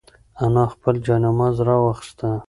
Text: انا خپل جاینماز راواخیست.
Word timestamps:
انا 0.45 0.63
خپل 0.73 0.95
جاینماز 1.07 1.55
راواخیست. 1.67 2.19